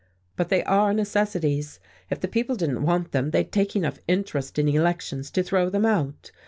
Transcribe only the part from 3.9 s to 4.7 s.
interest in